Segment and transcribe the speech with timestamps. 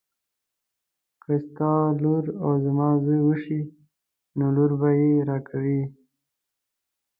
[1.23, 3.61] که ستا لور او زما زوی وشي
[4.37, 5.81] نو لور به یې راکوي.